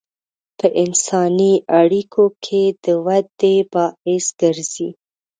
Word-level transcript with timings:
په 0.59 0.67
انساني 0.83 1.53
اړیکو 1.81 2.25
کې 2.43 2.63
د 2.83 2.85
ودې 3.05 3.55
باعث 3.73 4.25
ګرځي. 4.41 4.89